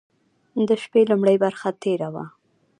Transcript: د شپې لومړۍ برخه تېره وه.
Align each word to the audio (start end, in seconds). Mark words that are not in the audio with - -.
د 0.67 0.69
شپې 0.83 1.01
لومړۍ 1.11 1.37
برخه 1.43 1.69
تېره 1.83 2.09
وه. 2.13 2.25